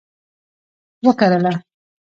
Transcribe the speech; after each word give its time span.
وکرله 1.05 1.53